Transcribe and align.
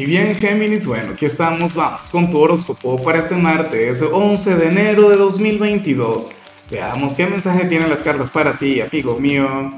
Y 0.00 0.06
bien, 0.06 0.34
Géminis, 0.34 0.86
bueno, 0.86 1.12
aquí 1.12 1.26
estamos, 1.26 1.74
vamos 1.74 2.08
con 2.08 2.30
tu 2.30 2.38
horóscopo 2.38 3.04
para 3.04 3.18
este 3.18 3.34
martes 3.34 4.00
11 4.00 4.56
de 4.56 4.68
enero 4.68 5.10
de 5.10 5.16
2022. 5.16 6.30
Veamos 6.70 7.12
qué 7.16 7.26
mensaje 7.26 7.66
tienen 7.66 7.90
las 7.90 8.00
cartas 8.00 8.30
para 8.30 8.56
ti, 8.56 8.80
amigo 8.80 9.20
mío. 9.20 9.74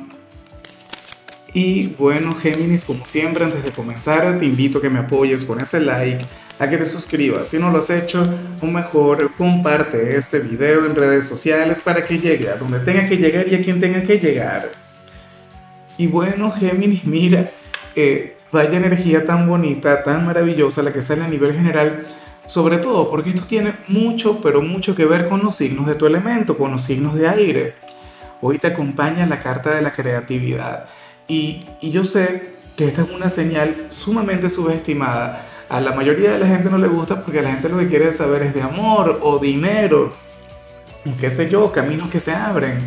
Y 1.53 1.89
bueno, 1.99 2.37
Géminis, 2.37 2.85
como 2.85 3.05
siempre, 3.05 3.47
antes 3.47 3.65
de 3.65 3.73
comenzar, 3.73 4.39
te 4.39 4.45
invito 4.45 4.79
a 4.79 4.83
que 4.83 4.91
me 4.91 5.01
apoyes 5.01 5.45
con 5.45 5.59
ese 5.59 5.81
like, 5.81 6.25
a 6.57 6.71
que 6.71 6.77
te 6.77 6.87
suscribas. 6.87 7.49
Si 7.49 7.59
no 7.59 7.71
lo 7.73 7.79
has 7.79 7.91
hecho, 7.91 8.25
o 8.61 8.67
mejor, 8.67 9.35
comparte 9.37 10.17
este 10.17 10.39
video 10.39 10.87
en 10.87 10.95
redes 10.95 11.27
sociales 11.27 11.81
para 11.81 12.07
que 12.07 12.21
llegue 12.21 12.49
a 12.49 12.55
donde 12.55 12.79
tenga 12.79 13.09
que 13.09 13.17
llegar 13.17 13.49
y 13.49 13.57
a 13.57 13.61
quien 13.61 13.81
tenga 13.81 14.01
que 14.05 14.21
llegar. 14.21 14.71
Y 15.99 16.07
bueno, 16.07 16.53
Géminis, 16.53 17.05
mira, 17.05 17.51
eh, 17.97 18.37
vaya 18.53 18.77
energía 18.77 19.25
tan 19.25 19.49
bonita, 19.49 20.05
tan 20.05 20.27
maravillosa 20.27 20.83
la 20.83 20.93
que 20.93 21.01
sale 21.01 21.25
a 21.25 21.29
nivel 21.29 21.55
general, 21.55 22.07
sobre 22.45 22.77
todo 22.77 23.11
porque 23.11 23.31
esto 23.31 23.47
tiene 23.47 23.75
mucho, 23.89 24.41
pero 24.43 24.61
mucho 24.61 24.95
que 24.95 25.07
ver 25.07 25.29
con 25.29 25.43
los 25.43 25.57
signos 25.57 25.87
de 25.87 25.95
tu 25.95 26.07
elemento, 26.07 26.59
con 26.59 26.71
los 26.71 26.85
signos 26.85 27.15
de 27.15 27.29
aire. 27.29 27.75
Hoy 28.43 28.59
te 28.59 28.67
acompaña 28.67 29.27
la 29.27 29.39
carta 29.39 29.75
de 29.75 29.81
la 29.81 29.93
creatividad 29.93 30.87
y, 31.27 31.65
yo 31.81 32.05
sé 32.05 32.53
que 32.77 32.87
esta 32.89 33.03
es 33.03 33.11
una 33.11 33.31
señal 33.31 33.87
sumamente 33.89 34.51
subestimada. 34.51 35.47
A 35.69 35.81
la 35.81 35.93
mayoría 35.93 36.33
de 36.33 36.39
la 36.39 36.47
gente 36.47 36.69
no 36.69 36.77
le 36.77 36.89
gusta 36.89 37.23
porque 37.23 37.41
la 37.41 37.53
gente 37.53 37.71
lo 37.71 37.79
que 37.79 37.89
quiere 37.89 38.13
saber 38.13 38.43
es 38.43 38.55
de 38.55 38.61
amor 38.61 39.21
o 39.23 39.39
dinero, 39.39 40.13
qué 41.19 41.31
sé 41.31 41.49
yo, 41.49 41.73
caminos 41.73 42.11
que 42.11 42.21
se 42.21 42.33
abren. 42.33 42.81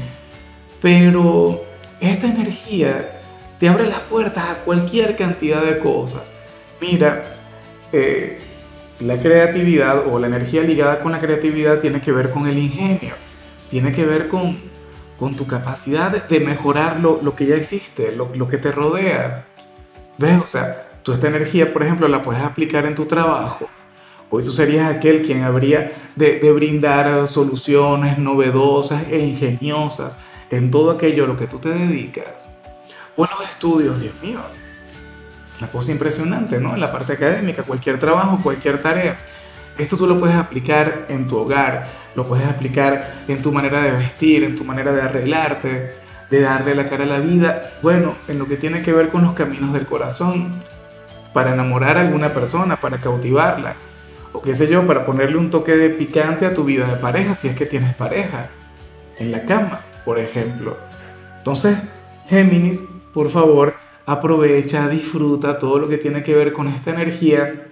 Pero 0.81 1.63
esta 1.99 2.27
energía 2.27 3.14
te 3.65 3.69
abre 3.69 3.87
las 3.87 4.01
puertas 4.01 4.47
a 4.47 4.53
cualquier 4.63 5.15
cantidad 5.15 5.59
de 5.59 5.79
cosas. 5.79 6.37
Mira, 6.79 7.23
eh, 7.91 8.37
la 8.99 9.17
creatividad 9.17 10.05
o 10.05 10.19
la 10.19 10.27
energía 10.27 10.61
ligada 10.61 10.99
con 10.99 11.11
la 11.11 11.19
creatividad 11.19 11.79
tiene 11.79 11.99
que 11.99 12.11
ver 12.11 12.29
con 12.29 12.45
el 12.45 12.59
ingenio, 12.59 13.15
tiene 13.67 13.91
que 13.91 14.05
ver 14.05 14.27
con, 14.27 14.59
tu 15.35 15.47
capacidad 15.47 16.11
de 16.11 16.39
mejorar 16.41 16.99
lo, 16.99 17.35
que 17.35 17.47
ya 17.47 17.55
existe, 17.55 18.11
lo, 18.11 18.29
lo, 18.35 18.47
que 18.47 18.59
te 18.59 18.71
rodea. 18.71 19.45
¿Ves? 20.19 20.39
O 20.43 20.45
sea, 20.45 20.87
tú 21.01 21.13
esta 21.13 21.27
energía, 21.27 21.73
por 21.73 21.81
ejemplo, 21.81 22.07
la 22.07 22.21
puedes 22.21 22.43
aplicar 22.43 22.85
en 22.85 22.93
tu 22.93 23.05
trabajo. 23.05 23.67
Hoy 24.29 24.43
tú 24.43 24.51
serías 24.51 24.95
aquel 24.95 25.23
quien 25.23 25.41
habría 25.41 25.91
de, 26.15 26.39
de 26.39 26.51
brindar 26.51 27.25
soluciones 27.25 28.19
novedosas 28.19 29.05
e 29.09 29.17
ingeniosas 29.17 30.19
en 30.51 30.69
todo 30.69 30.91
aquello 30.91 31.23
a 31.23 31.27
lo 31.27 31.35
que 31.35 31.47
tú 31.47 31.57
te 31.57 31.69
dedicas. 31.69 32.61
Buenos 33.17 33.39
estudios, 33.49 34.01
Dios 34.01 34.13
mío. 34.21 34.39
Una 35.59 35.69
cosa 35.69 35.91
impresionante, 35.93 36.59
¿no? 36.59 36.73
En 36.73 36.81
la 36.81 36.91
parte 36.91 37.13
académica, 37.13 37.63
cualquier 37.63 37.97
trabajo, 37.97 38.39
cualquier 38.43 38.81
tarea. 38.81 39.17
Esto 39.77 39.95
tú 39.95 40.05
lo 40.05 40.17
puedes 40.17 40.35
aplicar 40.35 41.05
en 41.07 41.25
tu 41.25 41.37
hogar, 41.37 41.87
lo 42.13 42.27
puedes 42.27 42.45
aplicar 42.45 43.13
en 43.29 43.41
tu 43.41 43.53
manera 43.53 43.81
de 43.81 43.91
vestir, 43.93 44.43
en 44.43 44.57
tu 44.57 44.65
manera 44.65 44.91
de 44.91 45.01
arreglarte, 45.01 45.95
de 46.29 46.41
darle 46.41 46.75
la 46.75 46.87
cara 46.87 47.05
a 47.05 47.07
la 47.07 47.19
vida. 47.19 47.71
Bueno, 47.81 48.15
en 48.27 48.37
lo 48.37 48.47
que 48.47 48.57
tiene 48.57 48.81
que 48.81 48.91
ver 48.91 49.07
con 49.07 49.23
los 49.23 49.31
caminos 49.31 49.71
del 49.71 49.85
corazón, 49.85 50.51
para 51.31 51.53
enamorar 51.53 51.97
a 51.97 52.01
alguna 52.01 52.33
persona, 52.33 52.81
para 52.81 52.97
cautivarla, 52.97 53.75
o 54.33 54.41
qué 54.41 54.53
sé 54.53 54.67
yo, 54.67 54.85
para 54.85 55.05
ponerle 55.05 55.37
un 55.37 55.49
toque 55.49 55.77
de 55.77 55.89
picante 55.89 56.45
a 56.45 56.53
tu 56.53 56.65
vida 56.65 56.85
de 56.85 56.97
pareja, 56.97 57.33
si 57.33 57.47
es 57.47 57.55
que 57.55 57.65
tienes 57.65 57.95
pareja, 57.95 58.49
en 59.19 59.31
la 59.31 59.45
cama, 59.45 59.81
por 60.03 60.19
ejemplo. 60.19 60.77
Entonces, 61.37 61.77
Géminis, 62.27 62.83
por 63.15 63.29
favor, 63.29 63.75
aprovecha, 64.05 64.89
disfruta 64.89 65.57
todo 65.57 65.79
lo 65.79 65.87
que 65.87 65.97
tiene 65.97 66.21
que 66.21 66.35
ver 66.35 66.51
con 66.51 66.67
esta 66.67 66.91
energía. 66.91 67.69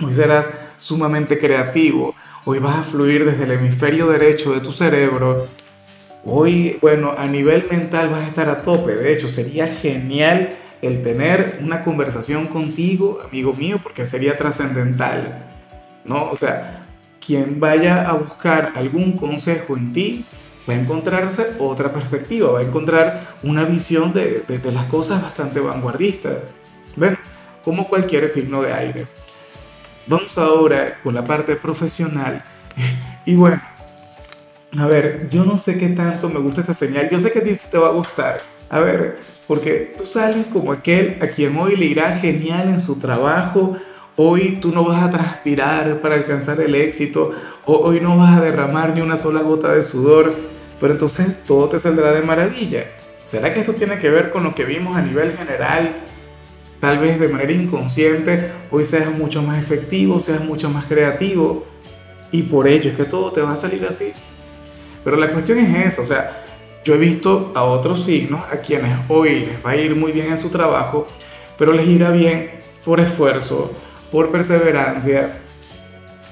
Hoy 0.00 0.12
serás 0.12 0.50
sumamente 0.76 1.38
creativo. 1.38 2.16
Hoy 2.44 2.58
vas 2.58 2.78
a 2.78 2.82
fluir 2.82 3.24
desde 3.24 3.44
el 3.44 3.52
hemisferio 3.52 4.08
derecho 4.08 4.52
de 4.52 4.58
tu 4.58 4.72
cerebro. 4.72 5.46
Hoy, 6.24 6.76
bueno, 6.82 7.14
a 7.16 7.26
nivel 7.28 7.68
mental 7.70 8.08
vas 8.08 8.22
a 8.22 8.26
estar 8.26 8.48
a 8.48 8.62
tope. 8.62 8.96
De 8.96 9.12
hecho, 9.12 9.28
sería 9.28 9.68
genial 9.68 10.56
el 10.82 11.02
tener 11.02 11.60
una 11.62 11.84
conversación 11.84 12.48
contigo, 12.48 13.20
amigo 13.24 13.54
mío, 13.54 13.78
porque 13.80 14.04
sería 14.04 14.36
trascendental. 14.36 15.52
¿No? 16.04 16.32
O 16.32 16.34
sea, 16.34 16.84
quien 17.24 17.60
vaya 17.60 18.10
a 18.10 18.14
buscar 18.14 18.72
algún 18.74 19.12
consejo 19.12 19.76
en 19.76 19.92
ti, 19.92 20.24
va 20.68 20.74
a 20.74 20.76
encontrarse 20.76 21.54
otra 21.58 21.92
perspectiva, 21.92 22.52
va 22.52 22.60
a 22.60 22.62
encontrar 22.62 23.36
una 23.42 23.64
visión 23.64 24.12
de, 24.12 24.44
de, 24.46 24.58
de 24.58 24.72
las 24.72 24.86
cosas 24.86 25.22
bastante 25.22 25.60
vanguardista. 25.60 26.30
Bueno, 26.96 27.18
como 27.64 27.88
cualquier 27.88 28.28
signo 28.28 28.62
de 28.62 28.72
aire. 28.72 29.06
Vamos 30.06 30.36
ahora 30.36 30.98
con 31.02 31.14
la 31.14 31.24
parte 31.24 31.56
profesional. 31.56 32.44
Y 33.26 33.36
bueno, 33.36 33.58
a 34.78 34.86
ver, 34.86 35.30
yo 35.30 35.46
no 35.46 35.56
sé 35.56 35.78
qué 35.78 35.88
tanto 35.88 36.28
me 36.28 36.40
gusta 36.40 36.60
esta 36.60 36.74
señal. 36.74 37.08
Yo 37.08 37.18
sé 37.18 37.32
que 37.32 37.38
a 37.38 37.42
ti 37.42 37.54
sí 37.54 37.68
te 37.70 37.78
va 37.78 37.86
a 37.86 37.92
gustar. 37.92 38.42
A 38.68 38.80
ver, 38.80 39.18
porque 39.48 39.94
tú 39.96 40.04
sales 40.04 40.44
como 40.52 40.72
aquel 40.72 41.16
a 41.22 41.28
quien 41.28 41.56
hoy 41.56 41.74
le 41.74 41.86
irá 41.86 42.18
genial 42.18 42.68
en 42.68 42.80
su 42.82 43.00
trabajo. 43.00 43.78
Hoy 44.16 44.58
tú 44.60 44.72
no 44.72 44.84
vas 44.84 45.02
a 45.02 45.10
transpirar 45.10 46.02
para 46.02 46.16
alcanzar 46.16 46.60
el 46.60 46.74
éxito. 46.74 47.32
Hoy 47.64 47.98
no 48.00 48.18
vas 48.18 48.36
a 48.36 48.42
derramar 48.42 48.94
ni 48.94 49.00
una 49.00 49.16
sola 49.16 49.40
gota 49.40 49.72
de 49.72 49.82
sudor 49.82 50.34
pero 50.80 50.92
entonces 50.92 51.26
todo 51.46 51.68
te 51.68 51.78
saldrá 51.78 52.12
de 52.12 52.22
maravilla. 52.22 52.90
¿Será 53.24 53.54
que 53.54 53.60
esto 53.60 53.74
tiene 53.74 53.98
que 53.98 54.10
ver 54.10 54.30
con 54.30 54.44
lo 54.44 54.54
que 54.54 54.64
vimos 54.64 54.96
a 54.96 55.02
nivel 55.02 55.36
general? 55.36 55.96
Tal 56.80 56.98
vez 56.98 57.18
de 57.18 57.28
manera 57.28 57.52
inconsciente, 57.52 58.50
hoy 58.70 58.84
seas 58.84 59.10
mucho 59.10 59.42
más 59.42 59.62
efectivo, 59.62 60.20
seas 60.20 60.44
mucho 60.44 60.68
más 60.68 60.84
creativo 60.86 61.64
y 62.30 62.42
por 62.42 62.68
ello 62.68 62.90
es 62.90 62.96
que 62.96 63.04
todo 63.04 63.32
te 63.32 63.40
va 63.40 63.52
a 63.52 63.56
salir 63.56 63.86
así. 63.86 64.12
Pero 65.02 65.16
la 65.16 65.28
cuestión 65.28 65.58
es 65.58 65.86
esa, 65.86 66.02
o 66.02 66.04
sea, 66.04 66.44
yo 66.84 66.94
he 66.94 66.98
visto 66.98 67.52
a 67.54 67.64
otros 67.64 68.04
signos 68.04 68.42
a 68.50 68.58
quienes 68.58 68.94
hoy 69.08 69.46
les 69.46 69.64
va 69.64 69.70
a 69.70 69.76
ir 69.76 69.96
muy 69.96 70.12
bien 70.12 70.26
en 70.26 70.36
su 70.36 70.50
trabajo, 70.50 71.06
pero 71.56 71.72
les 71.72 71.86
irá 71.86 72.10
bien 72.10 72.60
por 72.84 73.00
esfuerzo, 73.00 73.72
por 74.10 74.30
perseverancia, 74.30 75.38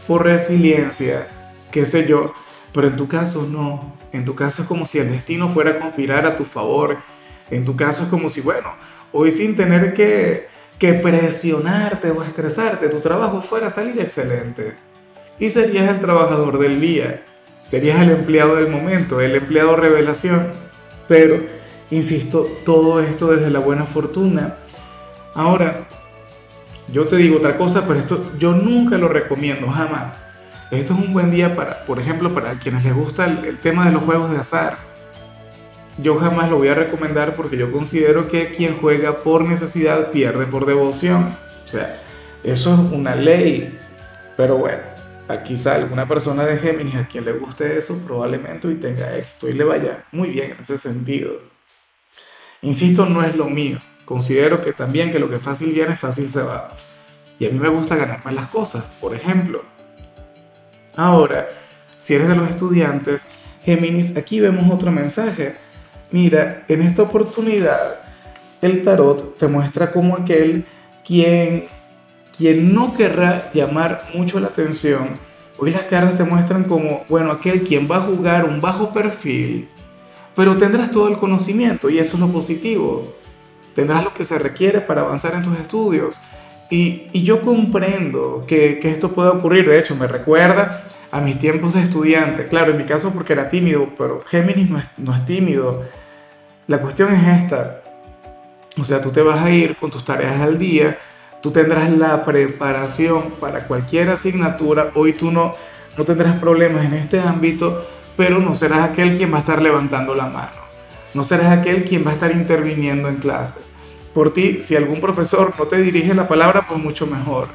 por 0.07 0.25
resiliencia, 0.25 1.29
qué 1.71 1.87
sé 1.87 2.07
yo, 2.07 2.35
pero 2.73 2.89
en 2.89 2.97
tu 2.97 3.07
caso 3.09 3.47
no. 3.51 3.97
En 4.13 4.25
tu 4.25 4.35
caso 4.35 4.63
es 4.63 4.69
como 4.69 4.87
si 4.87 4.99
el 4.99 5.11
destino 5.11 5.49
fuera 5.49 5.73
a 5.73 5.79
conspirar 5.79 6.27
a 6.27 6.37
tu 6.37 6.45
favor. 6.45 6.99
En 7.51 7.65
tu 7.65 7.77
caso 7.77 8.05
es 8.05 8.09
como 8.09 8.31
si, 8.31 8.41
bueno, 8.41 8.75
hoy 9.13 9.31
sin 9.31 9.57
tener 9.57 9.95
que, 9.95 10.49
que 10.79 10.95
presionarte 10.95 12.11
o 12.11 12.23
estresarte, 12.23 12.89
tu 12.89 13.01
trabajo 13.01 13.43
fuera 13.43 13.67
a 13.67 13.71
salir 13.71 14.01
excelente. 14.01 14.75
Y 15.39 15.49
serías 15.51 15.89
el 15.89 16.01
trabajador 16.01 16.59
del 16.59 16.81
día. 16.81 17.25
Serías 17.63 18.01
el 18.01 18.11
empleado 18.11 18.57
del 18.57 18.69
momento, 18.69 19.21
el 19.21 19.35
empleado 19.35 19.77
revelación. 19.77 20.49
Pero, 21.09 21.41
insisto, 21.91 22.49
todo 22.65 23.01
esto 23.01 23.29
desde 23.29 23.51
la 23.51 23.61
buena 23.61 23.85
fortuna. 23.85 24.57
Ahora, 25.35 25.87
yo 26.93 27.07
te 27.07 27.17
digo 27.17 27.37
otra 27.37 27.57
cosa, 27.57 27.87
pero 27.87 28.01
esto 28.01 28.33
yo 28.39 28.53
nunca 28.53 28.99
lo 28.99 29.09
recomiendo, 29.09 29.69
jamás 29.69 30.32
esto 30.73 30.95
es 30.95 31.01
un 31.01 31.13
buen 31.13 31.31
día 31.31 31.55
para, 31.55 31.85
por 31.85 31.99
ejemplo, 31.99 32.33
para 32.33 32.59
quienes 32.59 32.83
les 32.85 32.95
gusta 32.95 33.27
el, 33.27 33.59
tema 33.59 33.85
de 33.85 33.93
los 33.93 34.03
juegos 34.05 34.31
de 34.31 34.39
azar. 34.39 34.79
Yo 35.99 36.17
jamás 36.19 36.49
lo 36.49 36.57
voy 36.57 36.69
a 36.69 36.75
recomendar 36.75 37.37
porque 37.37 37.59
yo 37.59 37.71
considero 37.71 38.27
que 38.27 38.51
quien 38.53 38.79
juega 38.79 39.19
por 39.19 39.45
necesidad 39.45 40.11
pierde 40.11 40.47
por 40.47 40.65
devoción. 40.65 41.37
O 41.67 41.69
sea, 41.69 42.03
eso 42.43 42.73
es 42.73 42.81
una 42.91 43.15
ley. 43.15 43.79
Pero 44.35 44.57
bueno, 44.57 44.81
aquí 45.29 45.59
sale 45.59 45.85
una 45.85 46.09
persona 46.09 46.45
de 46.45 46.57
Géminis 46.57 46.95
a 46.95 47.07
quien 47.07 47.27
le 47.27 47.33
guste 47.33 47.77
eso 47.77 48.03
probablemente 48.07 48.67
y 48.71 48.77
tenga 48.77 49.15
éxito 49.15 49.51
y 49.51 49.53
le 49.53 49.65
vaya 49.65 50.05
muy 50.11 50.31
bien 50.31 50.53
en 50.53 50.61
ese 50.63 50.79
sentido. 50.79 51.35
Insisto, 52.63 53.05
no 53.05 53.23
es 53.23 53.37
lo 53.37 53.45
mío. 53.45 53.79
Considero 54.07 54.63
que 54.63 54.73
también 54.73 55.13
que 55.13 55.19
lo 55.19 55.29
que 55.29 55.39
fácil 55.39 55.75
viene, 55.75 55.97
fácil 55.97 56.29
se 56.29 56.43
va. 56.43 56.75
Y 57.39 57.47
a 57.47 57.51
mí 57.51 57.59
me 57.59 57.69
gusta 57.69 57.97
ganarme 57.97 58.33
las 58.33 58.47
cosas. 58.47 58.85
Por 59.01 59.15
ejemplo, 59.15 59.65
Ahora, 60.95 61.49
si 61.97 62.15
eres 62.15 62.29
de 62.29 62.37
los 62.37 62.51
estudiantes, 62.51 63.31
Géminis, 63.65 64.17
aquí 64.17 64.41
vemos 64.41 64.73
otro 64.73 64.91
mensaje. 64.91 65.57
Mira, 66.11 66.65
en 66.69 66.83
esta 66.83 67.03
oportunidad, 67.03 68.01
el 68.61 68.85
tarot 68.85 69.39
te 69.39 69.49
muestra 69.49 69.91
como 69.91 70.17
aquel 70.17 70.67
quien, 71.05 71.69
quien 72.37 72.75
no 72.75 72.95
querrá 72.95 73.51
llamar 73.55 74.11
mucho 74.15 74.39
la 74.41 74.49
atención. 74.49 75.11
Hoy 75.59 75.71
las 75.71 75.83
cartas 75.83 76.17
te 76.17 76.25
muestran 76.25 76.65
como, 76.65 77.05
bueno, 77.09 77.31
aquel 77.31 77.63
quien 77.63 77.89
va 77.91 77.97
a 77.97 78.03
jugar 78.03 78.45
un 78.45 78.61
bajo 78.61 78.93
perfil, 78.93 79.69
pero 80.35 80.57
tendrás 80.57 80.91
todo 80.91 81.09
el 81.09 81.17
conocimiento 81.17 81.89
y 81.89 81.99
eso 81.99 82.17
es 82.17 82.21
lo 82.21 82.29
positivo. 82.29 83.15
Tendrás 83.75 84.05
lo 84.05 84.13
que 84.13 84.25
se 84.25 84.39
requiere 84.39 84.81
para 84.81 85.03
avanzar 85.03 85.35
en 85.35 85.43
tus 85.43 85.59
estudios. 85.59 86.21
Y, 86.73 87.23
yo 87.23 87.43
comprendo 87.43 88.47
que, 88.49 88.79
que, 88.79 88.91
esto 88.91 89.13
pueda 89.13 89.33
ocurrir, 89.33 89.69
de 89.69 89.79
hecho 89.79 89.95
me 89.95 90.07
recuerda 90.07 90.85
a 91.11 91.21
mis 91.21 91.39
tiempos 91.39 91.75
de 91.75 91.83
estudiante, 91.83 92.47
claro, 92.47 92.71
en 92.71 92.79
mi 92.79 92.85
caso 92.85 93.13
porque 93.13 93.35
era 93.35 93.51
tímido, 93.51 93.91
pero 93.99 94.25
Géminis 94.27 94.71
no 94.71 94.79
es, 94.79 94.87
no 94.97 95.15
es 95.15 95.23
tímido. 95.27 95.83
La 96.69 96.81
cuestión 96.81 97.15
es 97.15 97.43
esta, 97.43 97.83
o 98.79 98.85
sea, 98.85 99.03
tú 99.03 99.11
te 99.11 99.21
vas 99.21 99.45
a 99.45 99.51
ir 99.51 99.77
con 99.77 99.91
tus 99.91 100.03
tareas 100.03 100.41
al 100.41 100.59
día, 100.59 100.99
tú 101.43 101.51
tendrás 101.51 101.91
la 101.93 102.25
preparación 102.25 103.33
para 103.39 103.67
cualquier 103.67 104.09
asignatura, 104.09 104.93
hoy 104.95 105.13
tú 105.13 105.31
no, 105.31 105.55
no 105.99 106.05
tendrás 106.05 106.37
problemas 106.37 106.87
en 106.87 106.95
este 106.95 107.21
ámbito, 107.21 107.85
pero 108.17 108.39
no 108.39 108.55
serás 108.55 108.81
aquel 108.81 109.19
quien 109.19 109.31
va 109.31 109.37
a 109.37 109.41
estar 109.41 109.61
levantando 109.61 110.15
la 110.15 110.25
mano, 110.25 110.63
no 111.13 111.23
serás 111.23 111.53
aquel 111.53 111.85
quien 111.85 112.03
va 112.07 112.13
a 112.13 112.15
estar 112.15 112.33
interviniendo 112.33 113.11
en 113.11 113.17
clases. 113.17 113.73
Por 114.15 114.33
ti, 114.35 114.61
si 114.61 114.77
algún 114.77 115.01
profesor 115.01 115.55
no 115.59 115.67
te 115.67 115.79
dirige 115.79 116.13
la 116.15 116.29
palabra, 116.29 116.67
pues 116.69 116.83
mucho 116.83 117.07
mejor. 117.07 117.49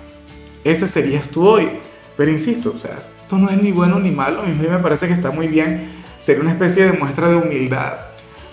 Ese 0.63 0.87
serías 0.87 1.29
tú 1.29 1.47
hoy. 1.47 1.69
Pero 2.15 2.31
insisto, 2.31 2.73
o 2.75 2.79
sea, 2.79 2.97
esto 3.21 3.37
no 3.37 3.49
es 3.49 3.61
ni 3.61 3.71
bueno 3.71 3.99
ni 3.99 4.09
malo, 4.09 4.41
a 4.41 4.45
mí 4.45 4.67
me 4.67 4.79
parece 4.79 5.07
que 5.07 5.13
está 5.13 5.29
muy 5.29 5.47
bien 5.47 5.89
ser 6.17 6.39
una 6.41 6.51
especie 6.51 6.85
de 6.85 6.97
muestra 6.97 7.29
de 7.29 7.35
humildad. 7.35 7.93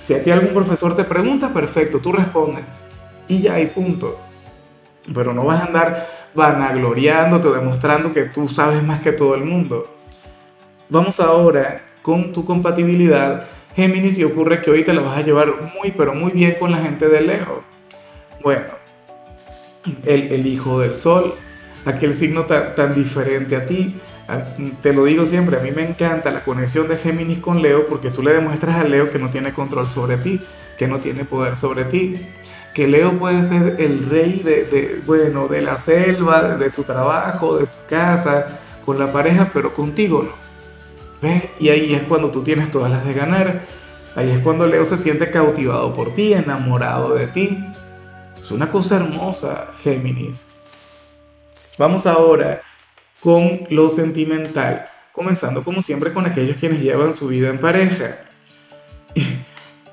Si 0.01 0.12
a 0.12 0.23
ti 0.23 0.31
algún 0.31 0.53
profesor 0.53 0.95
te 0.95 1.05
pregunta, 1.05 1.55
perfecto, 1.55 1.99
tú 1.99 2.12
respondes. 2.12 2.65
Y 3.27 3.41
ya 3.41 3.55
hay 3.55 3.69
punto. 3.69 4.19
Pero 5.15 5.33
no 5.33 5.45
vas 5.45 5.62
a 5.62 5.67
andar 5.67 6.09
vanagloriándote 6.35 7.49
o 7.49 7.53
demostrando 7.55 8.12
que 8.12 8.25
tú 8.25 8.49
sabes 8.49 8.83
más 8.83 9.01
que 9.01 9.12
todo 9.12 9.35
el 9.35 9.45
mundo. 9.45 9.87
Vamos 10.91 11.21
ahora 11.21 11.83
con 12.03 12.35
tu 12.35 12.45
compatibilidad, 12.45 13.47
Géminis, 13.75 14.19
y 14.19 14.25
ocurre 14.25 14.61
que 14.61 14.71
hoy 14.71 14.85
te 14.85 14.93
la 14.93 15.01
vas 15.01 15.17
a 15.17 15.23
llevar 15.23 15.55
muy, 15.75 15.91
pero 15.93 16.15
muy 16.15 16.33
bien 16.33 16.56
con 16.59 16.71
la 16.71 16.79
gente 16.79 17.09
de 17.09 17.23
Leo. 17.23 17.74
Bueno, 18.44 18.67
el, 20.05 20.31
el 20.31 20.46
hijo 20.46 20.79
del 20.79 20.94
sol, 20.94 21.35
aquel 21.87 22.12
signo 22.12 22.44
tan, 22.44 22.75
tan 22.75 22.94
diferente 22.94 23.56
a 23.56 23.64
ti, 23.64 23.99
te 24.82 24.93
lo 24.93 25.06
digo 25.06 25.25
siempre, 25.25 25.56
a 25.56 25.61
mí 25.61 25.70
me 25.70 25.88
encanta 25.88 26.31
la 26.31 26.44
conexión 26.44 26.87
de 26.87 26.99
Géminis 26.99 27.38
con 27.38 27.62
Leo 27.62 27.87
porque 27.87 28.11
tú 28.11 28.23
le 28.23 28.35
demuestras 28.35 28.76
a 28.76 28.85
Leo 28.85 29.11
que 29.11 29.19
no 29.19 29.31
tiene 29.31 29.55
control 29.55 29.88
sobre 29.88 30.19
ti, 30.19 30.43
que 30.76 30.87
no 30.87 30.99
tiene 30.99 31.25
poder 31.25 31.56
sobre 31.56 31.85
ti, 31.85 32.20
que 32.75 32.87
Leo 32.87 33.19
puede 33.19 33.43
ser 33.44 33.76
el 33.79 34.11
rey 34.11 34.41
de, 34.44 35.00
bueno, 35.06 35.49
de 35.49 35.62
la 35.62 35.79
selva, 35.79 36.58
de 36.58 36.69
su 36.69 36.85
trabajo, 36.85 37.56
de 37.56 37.67
su 37.67 37.87
casa, 37.88 38.61
con 38.85 38.99
la 38.99 39.11
pareja, 39.11 39.50
pero 39.55 39.73
contigo 39.73 40.23
no. 40.23 40.32
¿Ves? 41.23 41.44
Y 41.58 41.70
ahí 41.70 41.94
es 41.94 42.02
cuando 42.02 42.31
tú 42.31 42.43
tienes 42.43 42.70
todas 42.70 42.91
las 42.91 43.06
de 43.06 43.14
ganar. 43.14 43.62
Ahí 44.14 44.31
es 44.31 44.41
cuando 44.41 44.67
Leo 44.67 44.85
se 44.85 44.99
siente 44.99 45.31
cautivado 45.31 45.94
por 45.94 46.14
ti, 46.14 46.35
enamorado 46.35 47.14
de 47.14 47.26
ti. 47.26 47.64
Es 48.44 48.50
una 48.50 48.69
cosa 48.69 48.96
hermosa, 48.96 49.73
Géminis. 49.82 50.49
Vamos 51.79 52.06
ahora 52.06 52.61
con 53.20 53.62
lo 53.70 53.88
sentimental, 53.88 54.85
comenzando 55.12 55.64
como 55.64 55.81
siempre 55.81 56.12
con 56.12 56.26
aquellos 56.26 56.58
quienes 56.58 56.82
llevan 56.82 57.14
su 57.14 57.29
vida 57.29 57.49
en 57.49 57.58
pareja. 57.58 58.19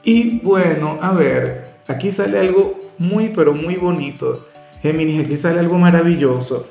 Y, 0.03 0.39
bueno, 0.39 0.97
a 0.99 1.13
ver, 1.13 1.75
aquí 1.87 2.09
sale 2.09 2.39
algo 2.39 2.89
muy 2.97 3.29
pero 3.29 3.53
muy 3.53 3.75
bonito. 3.75 4.47
Géminis, 4.81 5.23
aquí 5.23 5.37
sale 5.37 5.59
algo 5.59 5.77
maravilloso, 5.77 6.67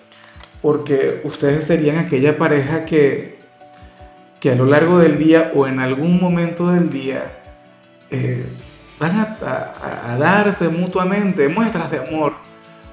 porque 0.61 1.21
ustedes 1.23 1.65
serían 1.65 1.99
aquella 1.99 2.37
pareja 2.37 2.85
que, 2.85 3.39
que 4.41 4.51
a 4.51 4.57
lo 4.57 4.67
largo 4.67 4.99
del 4.99 5.17
día 5.17 5.53
o 5.55 5.69
en 5.69 5.79
algún 5.79 6.21
momento 6.21 6.73
del 6.73 6.91
día 6.91 7.39
eh, 8.11 8.45
van 9.01 9.37
a 9.43 10.17
darse 10.19 10.69
mutuamente 10.69 11.49
muestras 11.49 11.91
de 11.91 11.99
amor, 11.99 12.35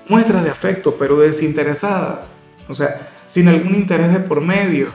muestras 0.08 0.44
de 0.44 0.50
afecto, 0.50 0.96
pero 0.98 1.20
desinteresadas. 1.20 2.32
O 2.68 2.74
sea, 2.74 3.10
sin 3.26 3.48
algún 3.48 3.76
interés 3.76 4.12
de 4.12 4.20
por 4.22 4.42
medio. 4.42 4.88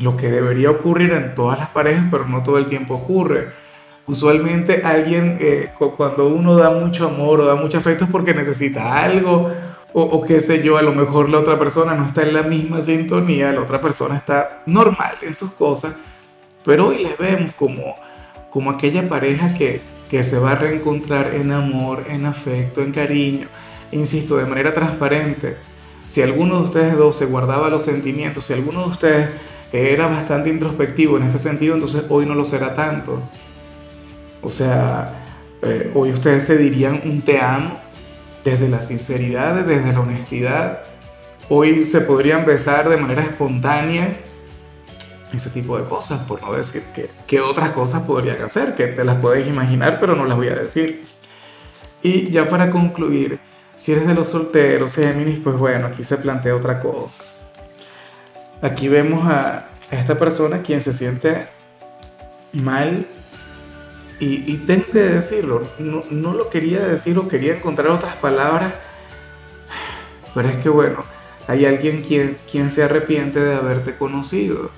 Lo 0.00 0.16
que 0.16 0.30
debería 0.30 0.70
ocurrir 0.70 1.12
en 1.12 1.34
todas 1.34 1.58
las 1.58 1.68
parejas, 1.68 2.04
pero 2.10 2.24
no 2.26 2.42
todo 2.42 2.56
el 2.58 2.66
tiempo 2.66 2.94
ocurre. 2.94 3.48
Usualmente 4.06 4.82
alguien, 4.84 5.36
eh, 5.40 5.70
cuando 5.96 6.28
uno 6.28 6.56
da 6.56 6.70
mucho 6.70 7.06
amor 7.06 7.40
o 7.40 7.46
da 7.46 7.56
mucho 7.56 7.78
afecto 7.78 8.04
es 8.04 8.10
porque 8.10 8.32
necesita 8.32 9.02
algo 9.02 9.52
o, 9.92 10.02
o, 10.02 10.24
qué 10.24 10.40
sé 10.40 10.62
yo, 10.62 10.76
a 10.78 10.82
lo 10.82 10.92
mejor 10.92 11.28
la 11.28 11.38
otra 11.38 11.58
persona 11.58 11.94
no 11.94 12.06
está 12.06 12.22
en 12.22 12.34
la 12.34 12.42
misma 12.42 12.80
sintonía, 12.80 13.52
la 13.52 13.62
otra 13.62 13.80
persona 13.80 14.16
está 14.16 14.62
normal 14.66 15.18
en 15.22 15.34
sus 15.34 15.50
cosas, 15.52 15.96
pero 16.64 16.88
hoy 16.88 17.02
les 17.02 17.18
vemos 17.18 17.52
como, 17.54 17.96
como 18.50 18.70
aquella 18.70 19.08
pareja 19.08 19.54
que, 19.54 19.80
que 20.10 20.22
se 20.24 20.38
va 20.38 20.52
a 20.52 20.54
reencontrar 20.56 21.34
en 21.34 21.52
amor, 21.52 22.06
en 22.08 22.26
afecto, 22.26 22.82
en 22.82 22.92
cariño, 22.92 23.48
insisto, 23.92 24.36
de 24.36 24.46
manera 24.46 24.74
transparente 24.74 25.56
si 26.10 26.22
alguno 26.22 26.56
de 26.56 26.64
ustedes 26.64 26.96
dos 26.98 27.14
se 27.14 27.26
guardaba 27.26 27.68
los 27.68 27.82
sentimientos, 27.82 28.44
si 28.44 28.52
alguno 28.52 28.82
de 28.82 28.90
ustedes 28.90 29.30
era 29.72 30.08
bastante 30.08 30.50
introspectivo 30.50 31.16
en 31.16 31.22
este 31.22 31.38
sentido, 31.38 31.74
entonces 31.74 32.02
hoy 32.08 32.26
no 32.26 32.34
lo 32.34 32.44
será 32.44 32.74
tanto. 32.74 33.22
O 34.42 34.50
sea, 34.50 35.22
eh, 35.62 35.88
hoy 35.94 36.10
ustedes 36.10 36.44
se 36.44 36.58
dirían 36.58 37.00
un 37.04 37.22
te 37.22 37.40
amo 37.40 37.78
desde 38.42 38.68
la 38.68 38.80
sinceridad, 38.80 39.64
desde 39.64 39.92
la 39.92 40.00
honestidad. 40.00 40.82
Hoy 41.48 41.84
se 41.84 42.00
podrían 42.00 42.44
besar 42.44 42.88
de 42.88 42.96
manera 42.96 43.22
espontánea. 43.22 44.16
Ese 45.32 45.50
tipo 45.50 45.78
de 45.78 45.84
cosas, 45.84 46.20
por 46.26 46.42
no 46.42 46.52
decir 46.52 46.82
que, 47.26 47.40
otras 47.40 47.70
cosas 47.70 48.02
podrían 48.02 48.42
hacer, 48.42 48.74
que 48.74 48.88
te 48.88 49.04
las 49.04 49.20
puedes 49.20 49.46
imaginar, 49.46 49.98
pero 50.00 50.16
no 50.16 50.24
las 50.24 50.36
voy 50.36 50.48
a 50.48 50.56
decir. 50.56 51.04
Y 52.02 52.30
ya 52.30 52.48
para 52.48 52.70
concluir, 52.70 53.38
si 53.76 53.92
eres 53.92 54.06
de 54.06 54.14
los 54.14 54.28
solteros, 54.28 54.94
Géminis, 54.94 55.38
pues 55.38 55.56
bueno, 55.56 55.86
aquí 55.86 56.02
se 56.02 56.16
plantea 56.16 56.56
otra 56.56 56.80
cosa. 56.80 57.22
Aquí 58.60 58.88
vemos 58.88 59.24
a, 59.26 59.68
esta 59.90 60.18
persona 60.18 60.62
quien 60.62 60.80
se 60.80 60.92
siente 60.92 61.46
mal 62.52 63.06
y, 64.18 64.58
tengo 64.58 64.84
que 64.92 64.98
decirlo, 64.98 65.62
no, 65.78 66.34
lo 66.34 66.50
quería 66.50 66.80
decir 66.80 67.16
o 67.16 67.26
quería 67.26 67.56
encontrar 67.56 67.88
otras 67.88 68.16
palabras, 68.16 68.74
pero 70.34 70.48
es 70.50 70.58
que 70.58 70.68
bueno, 70.68 71.04
hay 71.48 71.64
alguien 71.64 72.02
quien, 72.02 72.36
quien 72.50 72.68
se 72.68 72.82
arrepiente 72.82 73.40
de 73.40 73.54
haberte 73.54 73.96
conocido. 73.96 74.70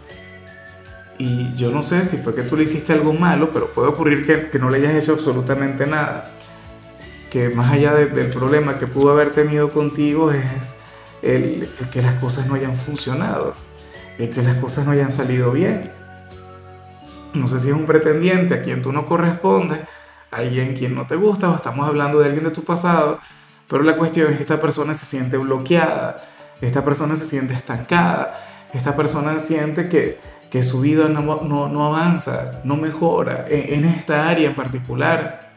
Y 1.18 1.54
yo 1.54 1.70
no 1.70 1.82
sé 1.82 2.04
si 2.04 2.16
fue 2.16 2.34
que 2.34 2.42
tú 2.42 2.56
le 2.56 2.64
hiciste 2.64 2.92
algo 2.92 3.12
malo, 3.12 3.50
pero 3.52 3.68
puede 3.72 3.88
ocurrir 3.88 4.26
que, 4.26 4.50
que 4.50 4.58
no 4.58 4.70
le 4.70 4.78
hayas 4.78 4.94
hecho 4.94 5.12
absolutamente 5.12 5.86
nada 5.86 6.32
que 7.32 7.48
más 7.48 7.72
allá 7.72 7.94
del 7.94 8.28
problema 8.28 8.78
que 8.78 8.86
pudo 8.86 9.10
haber 9.10 9.30
tenido 9.30 9.70
contigo 9.70 10.32
es 10.32 10.76
el, 11.22 11.66
que 11.90 12.02
las 12.02 12.16
cosas 12.16 12.46
no 12.46 12.56
hayan 12.56 12.76
funcionado, 12.76 13.54
el 14.18 14.28
que 14.28 14.42
las 14.42 14.56
cosas 14.56 14.84
no 14.84 14.92
hayan 14.92 15.10
salido 15.10 15.50
bien. 15.50 15.90
No 17.32 17.48
sé 17.48 17.58
si 17.58 17.70
es 17.70 17.74
un 17.74 17.86
pretendiente 17.86 18.52
a 18.52 18.60
quien 18.60 18.82
tú 18.82 18.92
no 18.92 19.06
correspondes, 19.06 19.80
alguien 20.30 20.76
quien 20.76 20.94
no 20.94 21.06
te 21.06 21.16
gusta 21.16 21.50
o 21.50 21.56
estamos 21.56 21.88
hablando 21.88 22.18
de 22.18 22.26
alguien 22.26 22.44
de 22.44 22.50
tu 22.50 22.64
pasado, 22.64 23.18
pero 23.66 23.82
la 23.82 23.96
cuestión 23.96 24.30
es 24.30 24.36
que 24.36 24.42
esta 24.42 24.60
persona 24.60 24.92
se 24.92 25.06
siente 25.06 25.38
bloqueada, 25.38 26.22
esta 26.60 26.84
persona 26.84 27.16
se 27.16 27.24
siente 27.24 27.54
estancada, 27.54 28.68
esta 28.74 28.94
persona 28.94 29.38
siente 29.38 29.88
que, 29.88 30.20
que 30.52 30.62
su 30.62 30.82
vida 30.82 31.08
no, 31.08 31.22
no, 31.42 31.68
no 31.68 31.86
avanza, 31.86 32.60
no 32.62 32.76
mejora 32.76 33.46
en, 33.48 33.84
en 33.84 33.90
esta 33.90 34.28
área 34.28 34.50
en 34.50 34.54
particular 34.54 35.50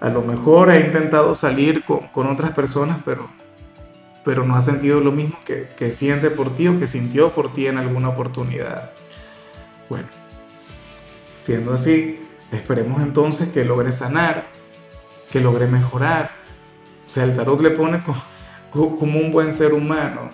a 0.00 0.08
lo 0.08 0.22
mejor 0.22 0.70
ha 0.70 0.78
intentado 0.78 1.34
salir 1.34 1.84
con, 1.84 2.26
otras 2.26 2.52
personas, 2.52 2.98
pero, 3.04 3.28
pero 4.24 4.44
no 4.44 4.54
ha 4.54 4.60
sentido 4.60 5.00
lo 5.00 5.12
mismo 5.12 5.38
que, 5.44 5.68
que 5.76 5.90
siente 5.90 6.30
por 6.30 6.54
ti 6.54 6.68
o 6.68 6.78
que 6.78 6.86
sintió 6.86 7.34
por 7.34 7.52
ti 7.52 7.66
en 7.66 7.78
alguna 7.78 8.10
oportunidad. 8.10 8.92
Bueno, 9.88 10.08
siendo 11.36 11.72
así, 11.72 12.20
esperemos 12.52 13.02
entonces 13.02 13.48
que 13.48 13.64
logre 13.64 13.90
sanar, 13.90 14.46
que 15.32 15.40
logre 15.40 15.66
mejorar. 15.66 16.30
O 17.06 17.10
sea, 17.10 17.24
el 17.24 17.34
tarot 17.34 17.60
le 17.60 17.70
pone 17.70 18.02
como 18.70 19.18
un 19.18 19.32
buen 19.32 19.52
ser 19.52 19.74
humano, 19.74 20.30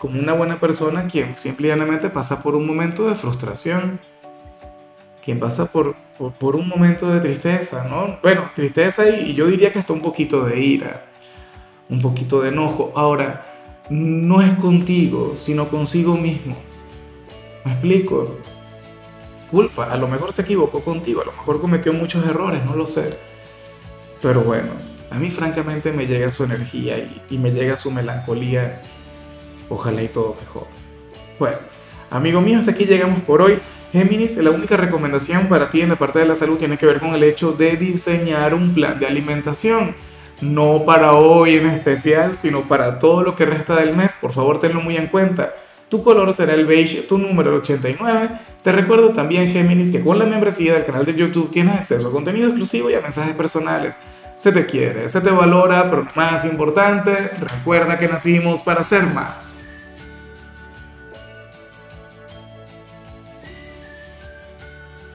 como 0.00 0.18
una 0.18 0.32
buena 0.32 0.58
persona 0.58 1.06
quien 1.06 1.36
simplemente 1.36 2.08
pasa 2.08 2.42
por 2.42 2.56
un 2.56 2.66
momento 2.66 3.06
de 3.08 3.14
frustración 3.14 4.00
quien 5.22 5.38
pasa 5.38 5.66
por, 5.66 5.94
por, 6.38 6.56
un 6.56 6.68
momento 6.68 7.10
de 7.10 7.20
tristeza, 7.20 7.86
¿no? 7.88 8.18
Bueno, 8.22 8.50
tristeza 8.54 9.08
y, 9.08 9.34
yo 9.34 9.46
diría 9.46 9.72
que 9.72 9.78
hasta 9.78 9.92
un 9.92 10.00
poquito 10.00 10.44
de 10.44 10.60
ira, 10.60 11.06
un 11.88 12.00
poquito 12.00 12.40
de 12.40 12.48
enojo. 12.48 12.92
Ahora, 12.96 13.46
no 13.90 14.40
es 14.40 14.54
contigo, 14.54 15.32
sino 15.36 15.68
consigo 15.68 16.16
mismo. 16.16 16.56
¿Me 17.64 17.72
explico? 17.72 18.38
Culpa, 19.50 19.92
a 19.92 19.96
lo 19.96 20.08
mejor 20.08 20.32
se 20.32 20.42
equivocó 20.42 20.80
contigo, 20.80 21.22
a 21.22 21.26
lo 21.26 21.32
mejor 21.32 21.60
cometió 21.60 21.92
muchos 21.92 22.24
errores, 22.24 22.64
no 22.64 22.76
lo 22.76 22.86
sé. 22.86 23.18
Pero 24.22 24.42
bueno, 24.42 24.70
a 25.10 25.18
mí 25.18 25.30
francamente 25.30 25.92
me 25.92 26.06
llega 26.06 26.30
su 26.30 26.44
energía 26.44 26.98
y, 26.98 27.22
y 27.30 27.38
me 27.38 27.50
llega 27.50 27.76
su 27.76 27.90
melancolía. 27.90 28.80
Ojalá 29.70 30.02
y 30.02 30.08
todo 30.08 30.36
mejor. 30.38 30.66
Bueno, 31.38 31.56
amigo 32.10 32.42
mío, 32.42 32.58
hasta 32.58 32.72
aquí 32.72 32.84
llegamos 32.84 33.22
por 33.22 33.40
hoy. 33.40 33.58
Géminis, 33.92 34.36
la 34.36 34.50
única 34.50 34.76
recomendación 34.76 35.46
para 35.46 35.70
ti 35.70 35.80
en 35.80 35.88
la 35.88 35.96
parte 35.96 36.18
de 36.18 36.26
la 36.26 36.34
salud 36.34 36.58
tiene 36.58 36.76
que 36.76 36.86
ver 36.86 37.00
con 37.00 37.14
el 37.14 37.22
hecho 37.22 37.52
de 37.52 37.76
diseñar 37.76 38.52
un 38.52 38.74
plan 38.74 38.98
de 39.00 39.06
alimentación. 39.06 39.96
No 40.40 40.84
para 40.84 41.14
hoy 41.14 41.56
en 41.56 41.66
especial, 41.66 42.38
sino 42.38 42.62
para 42.62 42.98
todo 42.98 43.22
lo 43.22 43.34
que 43.34 43.46
resta 43.46 43.76
del 43.76 43.96
mes. 43.96 44.16
Por 44.20 44.32
favor, 44.32 44.60
tenlo 44.60 44.80
muy 44.80 44.96
en 44.96 45.06
cuenta. 45.06 45.54
Tu 45.88 46.02
color 46.02 46.32
será 46.32 46.54
el 46.54 46.66
beige, 46.66 47.02
tu 47.02 47.18
número 47.18 47.50
el 47.50 47.56
89. 47.56 48.30
Te 48.62 48.72
recuerdo 48.72 49.10
también, 49.10 49.48
Géminis, 49.48 49.90
que 49.90 50.02
con 50.02 50.18
la 50.18 50.24
membresía 50.24 50.74
del 50.74 50.84
canal 50.84 51.04
de 51.04 51.14
YouTube 51.14 51.50
tienes 51.50 51.74
acceso 51.74 52.08
a 52.08 52.12
contenido 52.12 52.48
exclusivo 52.48 52.90
y 52.90 52.94
a 52.94 53.00
mensajes 53.00 53.34
personales. 53.34 54.00
Se 54.36 54.52
te 54.52 54.66
quiere, 54.66 55.08
se 55.08 55.20
te 55.20 55.30
valora, 55.30 55.90
pero 55.90 56.06
más 56.14 56.44
importante, 56.44 57.30
recuerda 57.40 57.98
que 57.98 58.08
nacimos 58.08 58.62
para 58.62 58.82
ser 58.84 59.02
más. 59.02 59.59